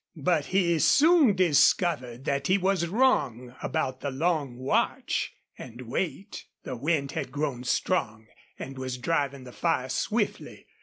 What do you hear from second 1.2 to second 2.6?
discovered that he